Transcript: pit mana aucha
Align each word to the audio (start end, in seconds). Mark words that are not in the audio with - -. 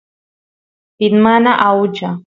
pit 0.97 1.13
mana 1.23 1.51
aucha 1.69 2.09